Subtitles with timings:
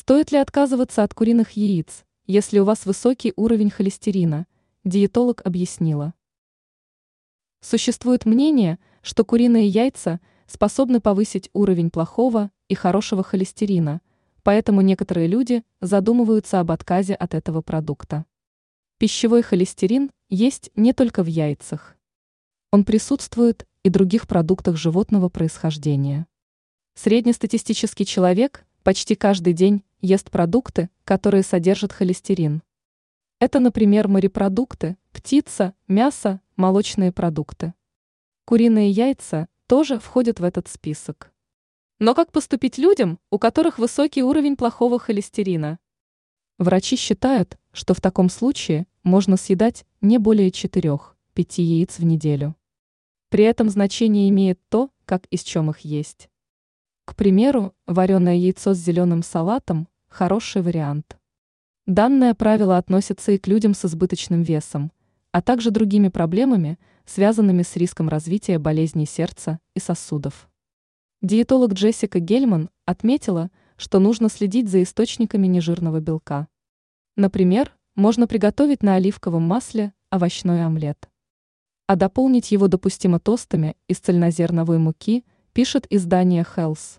[0.00, 4.46] Стоит ли отказываться от куриных яиц, если у вас высокий уровень холестерина?
[4.84, 6.14] Диетолог объяснила.
[7.60, 14.00] Существует мнение, что куриные яйца способны повысить уровень плохого и хорошего холестерина,
[14.44, 18.24] поэтому некоторые люди задумываются об отказе от этого продукта.
[18.98, 21.96] Пищевой холестерин есть не только в яйцах.
[22.70, 26.28] Он присутствует и в других продуктах животного происхождения.
[26.94, 32.62] Среднестатистический человек почти каждый день ест продукты, которые содержат холестерин.
[33.40, 37.74] Это, например, морепродукты, птица, мясо, молочные продукты.
[38.44, 41.32] Куриные яйца тоже входят в этот список.
[41.98, 45.78] Но как поступить людям, у которых высокий уровень плохого холестерина?
[46.58, 51.08] Врачи считают, что в таком случае можно съедать не более 4-5
[51.56, 52.56] яиц в неделю.
[53.28, 56.30] При этом значение имеет то, как и с чем их есть.
[57.04, 61.16] К примеру, вареное яйцо с зеленым салатом– хороший вариант.
[61.86, 64.90] Данное правило относится и к людям с избыточным весом,
[65.30, 70.50] а также другими проблемами, связанными с риском развития болезней сердца и сосудов.
[71.22, 76.48] Диетолог Джессика Гельман отметила, что нужно следить за источниками нежирного белка.
[77.14, 81.08] Например, можно приготовить на оливковом масле овощной омлет.
[81.86, 86.98] А дополнить его допустимо тостами из цельнозерновой муки– пишет издание Health.